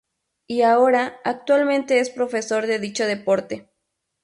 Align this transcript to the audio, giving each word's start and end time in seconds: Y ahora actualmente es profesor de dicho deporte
Y 0.47 0.63
ahora 0.63 1.19
actualmente 1.23 1.99
es 1.99 2.09
profesor 2.09 2.65
de 2.65 2.79
dicho 2.79 3.05
deporte 3.05 3.69